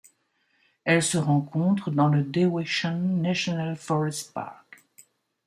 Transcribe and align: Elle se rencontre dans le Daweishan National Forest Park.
Elle 0.83 1.03
se 1.03 1.19
rencontre 1.19 1.91
dans 1.91 2.07
le 2.07 2.23
Daweishan 2.23 2.95
National 3.21 3.75
Forest 3.75 4.33
Park. 4.33 4.81